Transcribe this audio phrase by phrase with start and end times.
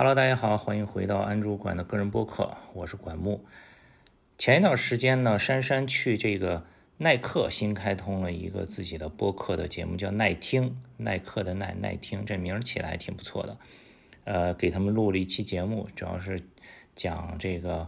[0.00, 3.44] Hello，大家好，欢迎回到安主管的个人播客，我是管木。
[4.38, 6.64] 前一段时间呢，珊珊去这个
[6.96, 13.58] 耐克新开通了一个自己的播客的节目，叫耐听，耐克的耐耐听，这名儿起来挺不错的。
[14.24, 16.42] 呃，给他们录了一期节目，主要是
[16.96, 17.86] 讲这个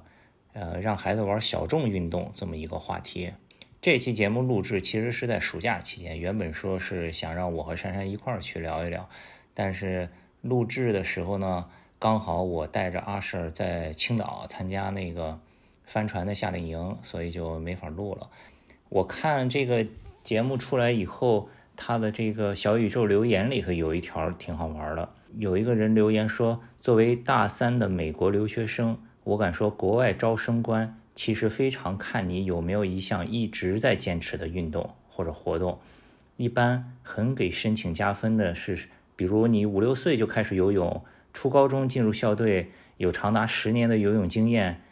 [0.52, 3.32] 呃让孩子玩小众运动这么一个话题。
[3.80, 9.08] 这期节目录制其实是在暑假期间，原本说是想让我和珊珊一块儿去聊一聊，
[9.54, 10.10] 但是
[10.42, 11.70] 录制的时候呢。
[12.02, 15.38] 刚好我带着阿舍在青岛参加那个
[15.84, 18.28] 帆船的夏令营，所以就没法录了。
[18.88, 19.86] 我看这个
[20.24, 35.78] 节目出来以后，他的这个小宇宙留言里头有一条挺好玩的，有一个人留言说：“作为大三的美国留学生，我敢说国外招生官其实非常看你有没有一项一直在坚持的运动或者活动。
[36.36, 41.00] 一般很给申请加分的是，比如你五六岁就开始游泳。”
[41.32, 44.82] 初高中进入校队，有长达十年的游泳经验，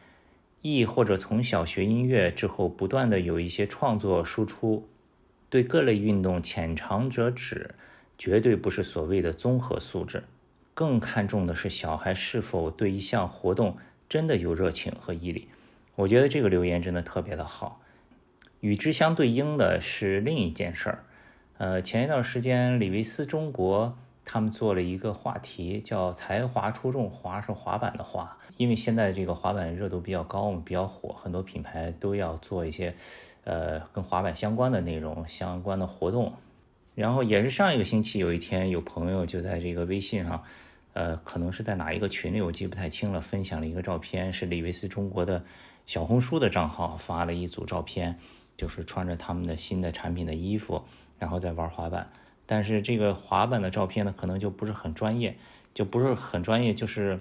[0.62, 4.88] 亦或者从小学音乐之后，不断的有一些创作输出，
[5.48, 7.74] 对各类运动浅尝辄止，
[8.18, 10.24] 绝对不是所谓的综合素质。
[10.72, 13.76] 更看重的是小孩是否对一项活动
[14.08, 15.48] 真的有热情和毅力。
[15.94, 17.82] 我觉得这个留言真的特别的好。
[18.60, 21.04] 与之相对应的是另一件事儿，
[21.58, 23.98] 呃，前一段时间李维斯中国。
[24.32, 32.94] 他们做了一个话题，叫“才华出众”，滑是滑板的滑，因为现在这个滑板热度比较高，比较火，很多品牌都要做一些，
[33.42, 36.32] 呃，跟滑板相关的内容、相关的活动。
[36.94, 40.44] 然后也是上一个星期，有一天有朋友就在这个微信上，
[40.92, 45.42] 呃，可能是在哪一个群里，我记不太清了，分享了一个照片，是李维斯中国的
[45.86, 48.16] 小红书的账号发了一组照片，
[48.56, 50.84] 就是穿着他们的新的产品的衣服，
[51.18, 52.08] 然后在玩滑板。
[52.50, 55.36] 但是这个滑板的照片呢，可能就不是很专业，
[55.72, 57.20] 就不是很专业，就是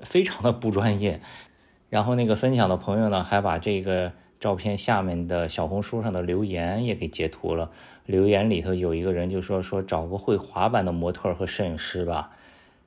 [0.00, 1.22] 非常的不专业。
[1.88, 7.70] 然后那个分享的朋友呢，还把这个照片下面的小红书上的留言也给截图了。
[8.04, 12.36] 留言里头有一个人就说说找个会滑板的模特和摄影师吧。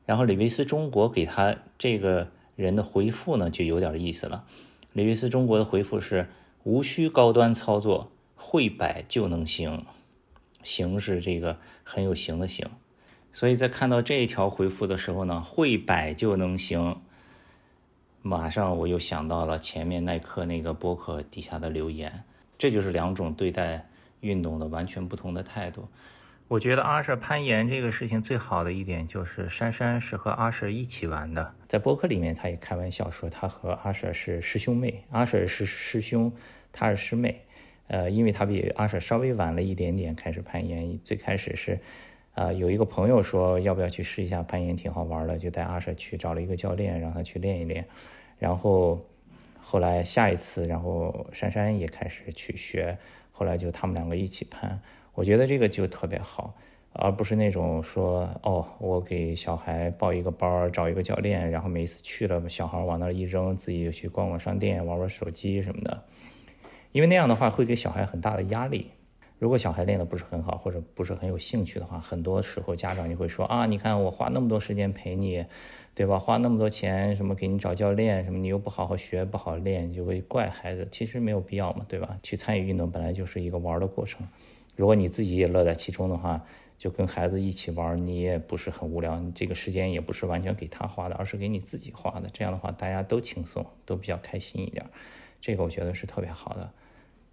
[0.05, 4.43] 然后李维斯中国给他这个人的回复呢，就有点意思了。
[4.93, 6.27] 李维斯中国的回复是：
[6.63, 9.83] 无需高端操作，会摆就能行。
[10.63, 12.67] 形是这个很有型的形，
[13.33, 17.01] 所以在看到这一条回复的时候呢，会摆就能行。
[18.21, 22.23] 马上我又想到了前面耐克那个博客底下的留言，
[22.57, 23.87] 这就是两种对待
[24.19, 25.87] 运动的完全不同的态度。
[26.49, 36.31] 我觉得阿舍攀岩这个事情最好的一点就是珊珊是和阿舍一起玩的，在博客里面他也开玩笑说他和阿舍是师兄妹，阿舍是师兄，
[36.73, 37.45] 他是师妹。
[37.87, 41.79] 呃，因为他比阿舍稍微晚了一点点开始攀岩，最开始是，
[42.35, 47.85] 呃，有一个朋友说要不要去试一下攀岩，挺好玩的，就带阿舍去找了一个教练，让他去练一练。
[48.39, 49.03] 然后
[49.59, 52.97] 后来下一次，然后珊珊也开始去学，
[53.31, 54.79] 后来就他们两个一起攀。
[55.13, 56.53] 我觉得这个就特别好，
[56.93, 66.03] 而不是那种说哦，我给小孩报一个班，找一个教练，然后每次去了，小孩往那儿一扔，自己去逛逛商店，玩玩手机什么的。
[66.91, 68.91] 因为那样的话会给小孩很大的压力。
[69.39, 75.45] 如果小孩练得不是很好，或者不是很有兴趣的话，很多时候家长就会说啊，你看我花那么多时间陪你，
[75.93, 76.17] 对吧？
[76.17, 80.87] 花那么多钱，什么给你找教练，什么你又不好好学，不好练，就会怪孩子。
[80.91, 82.17] 其实没有必要嘛，对吧？
[82.23, 84.27] 去参与运动本来就是一个玩的过程。
[84.75, 86.43] 如果你自己也乐在其中的话，
[86.79, 89.19] 就跟孩子一起玩，你也不是很无聊。
[89.19, 92.27] 你这个时间也不是完全给他花的，而是给你自己花的。
[92.33, 94.83] 这样的话，大家都轻松，都比较开心一点。
[95.41, 96.69] 这个我觉得是特别好的。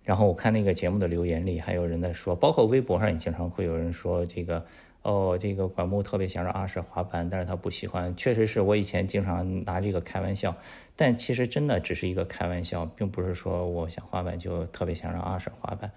[0.02, 4.62] 然后我看那个节目的留言里，还有人在说，包括微博上也经常会有人说这个，
[5.00, 8.14] 哦，这个管木特别想让阿舍滑板，但是他不喜欢。
[8.14, 10.54] 确实是我以前经常拿这个开玩笑，
[10.94, 15.90] 但其实真的只是一个开玩笑，并不是说我想滑板就特别想让阿舍滑板。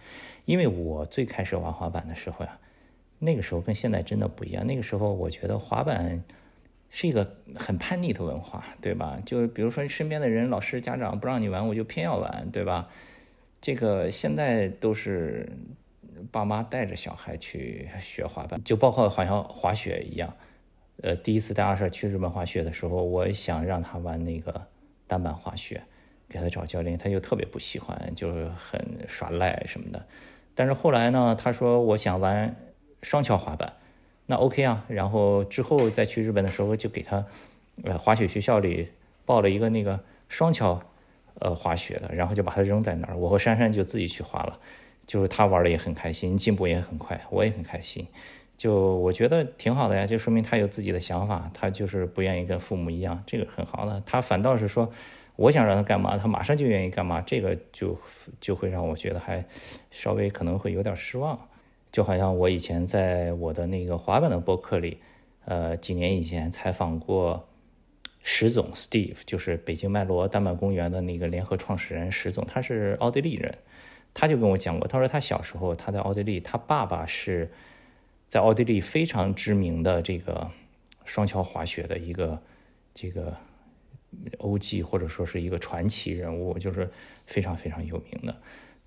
[0.45, 2.57] 因为我最开始玩滑板的时候呀，
[3.19, 4.66] 那个时候跟现在真的不一样。
[4.66, 6.24] 那个时候我觉得滑板
[7.00, 9.22] 是一个很叛逆的文化，对吧？
[9.24, 12.89] 就是比如说身边的人、老师、家长不让你玩，我就偏要玩，对吧？
[13.62, 15.48] 这个现在都是
[16.31, 20.33] 爸妈带着小孩去学滑板，就包括好像滑雪一样。
[21.04, 24.66] 呃，第一次带阿 Sir 去日本滑雪的时候，我想让他玩那个
[25.06, 25.83] 单板滑雪，
[26.27, 30.04] 给他找教练，他就特别不喜欢，就是很耍赖什么的。
[30.56, 32.56] 但是后来呢，他说我想玩
[33.04, 33.74] 双桥滑板，
[34.27, 34.85] 那 OK 啊。
[34.88, 37.25] 然后之后再去日本的时候，就给他
[37.83, 38.88] 呃滑雪学校里
[39.25, 40.79] 报了一个那个双桥。
[41.39, 43.15] 呃，滑雪的，然后就把它扔在那儿。
[43.15, 44.59] 我和珊珊就自己去滑了，
[45.06, 48.07] 就是他玩的也很开心，进步也很快，我也很开心。
[48.57, 54.01] 就我觉得挺好的呀，就说明他有自己的想法，他就是不愿意跟父母一样，这个很好的。
[54.03, 54.91] 他反倒是说，
[55.35, 57.95] 我想让他干嘛，他马上就愿意干嘛，这个就
[58.41, 59.45] 就会让我觉得还
[59.91, 61.39] 稍微可能会有点失望。
[61.98, 65.00] 就好像我以前在我的那个滑板的博客里，
[65.46, 67.50] 呃，几年以前采访过
[68.22, 73.58] 石总 Steve，就是北京麦罗丹麦公园的那个联合创始人石总，他是奥地利人，
[74.14, 77.50] 他就跟我讲过，他说他小时候他在奥地利，他爸爸是。
[78.28, 80.52] 在奥地利非常知名的这个
[81.04, 82.40] 双桥滑雪的一个
[82.94, 83.36] 这个
[84.38, 86.92] OG 或者说是一个传奇人物，就是
[87.26, 88.36] 非常非常有名的。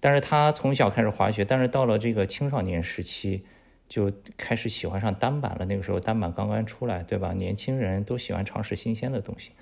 [0.00, 3.44] 但是他从小开始滑雪，但是到了这个青少年时期
[3.86, 5.66] 就开始喜欢上单板了。
[5.66, 7.32] 那个时候单板刚刚出来，对吧？
[7.34, 9.52] 年轻人都喜欢尝试新鲜的东西。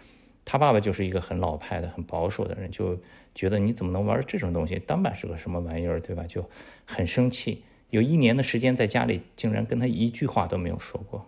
[0.44, 2.98] 他爸爸就是一个很老派的、很保守的人，就
[3.34, 4.78] 觉得你怎么能玩这种东西？
[4.78, 6.24] 单板是个什么玩意儿，对吧？
[6.26, 6.48] 就
[6.86, 7.64] 很生气。
[7.90, 11.26] 有一年的时间在家里，竟然跟他一句话都没有说过，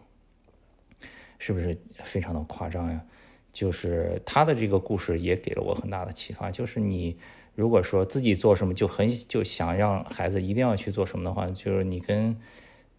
[1.38, 3.02] 是不是非常的夸张呀？
[3.52, 6.50] 就是他的这个故事也给了我很大的启发。
[6.50, 7.18] 就是你
[7.54, 12.36] 如果说自己做什么就很就想让孩子一定要去做什么的话，就是你跟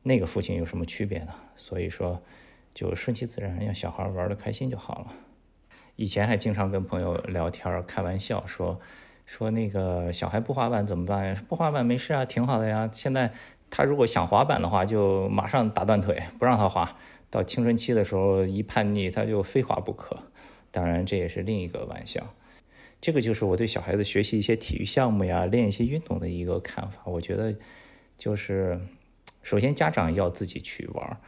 [0.04, 1.34] 那个父亲有什么区别呢？
[1.56, 2.22] 所以说，
[2.74, 5.14] 就顺其自然，让小孩玩的开心就好了。
[5.96, 8.80] 以前还经常跟朋友聊天开玩笑说。
[9.24, 11.44] 说那个小孩不滑板怎么办呀？
[11.48, 12.90] 不滑板没事啊，挺好的呀。
[12.92, 13.32] 现在
[13.70, 16.98] 他如果想滑板的话，就马上打断腿，不让他滑。
[17.30, 20.18] 到青春期的时候一叛逆，他就非滑不可。
[20.70, 22.34] 当然这也是另一个玩笑。
[23.02, 27.02] 这个就是我对小孩子学习一些体育项目呀，练一些运动的一个看法。
[27.06, 27.54] 我觉得
[28.18, 28.80] 就是，
[29.42, 31.20] 首先家长要自己去玩。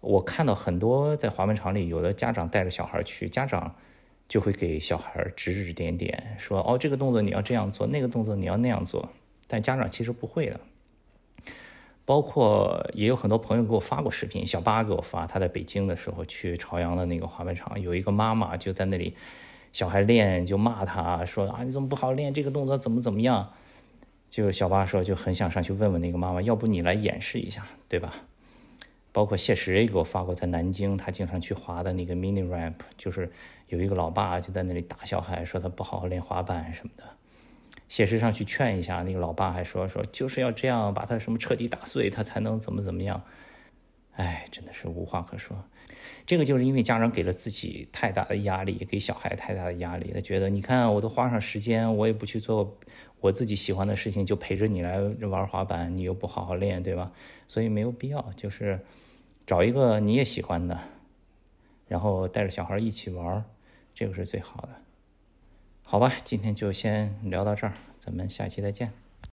[0.00, 3.74] 我看到很多在滑板场里，有的家长带着小孩去，家长。
[4.30, 9.08] 就会给小孩指指点点，说哦，这个动作你要这样做，那个动作你要那样做。
[9.48, 10.60] 但家长其实不会的。
[12.04, 19.16] 包括也有很多朋友给我发过视频，小八给我发，他在北京的时候去朝阳的那个滑板场，有一个妈妈就在那里，
[19.72, 23.52] 小孩练就骂他说啊，你怎么不好好练这个动作，怎么怎么样？
[24.28, 28.14] 就小八说就很想上去问问那个妈妈，要不你来演示一下，对吧？
[29.12, 33.28] 包括谢石也给我发过，在南京他经常去滑的那个 mini ramp，就是
[33.66, 37.02] 有一个老爸就在那里打小孩，说他不好好练滑板什么的。
[37.88, 43.20] 谢石上去劝一下，那个老爸还说说就是要这样把他什么彻底打碎，他才能怎么怎么样。
[44.20, 45.64] 哎，真的是无话可说。
[46.26, 52.78] 这个就是因为家长给了自己太大的压力，给小孩太大的压力，他觉得你看我都花上时间，我也不去做
[53.20, 57.12] 我自己喜欢的事情，就陪着你来玩滑板，你又不好好练，对吧？
[57.48, 58.80] 所以没有必要，就是
[59.46, 60.78] 找一个你也喜欢的，
[61.88, 63.42] 然后带着小孩一起玩，
[63.94, 64.68] 这个是最好的。
[65.82, 68.92] 好吧，今天就先聊到这儿，咱们下期再见。